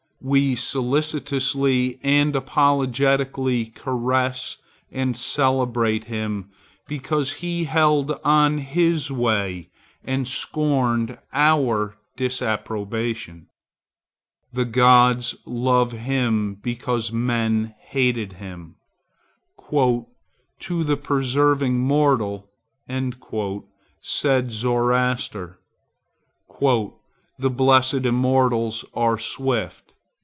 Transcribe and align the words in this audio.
We 0.23 0.53
solicitously 0.55 1.99
and 2.03 2.35
apologetically 2.35 3.65
caress 3.73 4.57
and 4.91 5.17
celebrate 5.17 6.03
him 6.03 6.51
because 6.87 7.33
he 7.41 7.63
held 7.63 8.11
on 8.23 8.59
his 8.59 9.09
way 9.09 9.71
and 10.05 10.27
scorned 10.27 11.17
our 11.33 11.97
disapprobation. 12.15 13.47
The 14.53 14.63
gods 14.65 15.33
love 15.43 15.91
him 15.93 16.53
because 16.53 17.11
men 17.11 17.73
hated 17.87 18.33
him. 18.33 18.75
"To 19.71 20.83
the 20.83 20.97
persevering 20.97 21.79
mortal," 21.79 22.47
said 24.01 24.51
Zoroaster, 24.51 25.57
"the 26.59 27.49
blessed 27.49 28.05
Immortals 28.05 28.85
are 28.93 29.17
swift." 29.17 29.85